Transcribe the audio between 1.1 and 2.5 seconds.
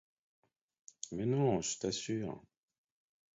Mais non, je t’assure…